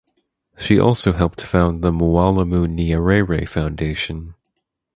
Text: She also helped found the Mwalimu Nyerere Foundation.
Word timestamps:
She 0.57 0.79
also 0.79 1.13
helped 1.13 1.41
found 1.41 1.83
the 1.83 1.91
Mwalimu 1.91 2.65
Nyerere 2.67 3.47
Foundation. 3.47 4.33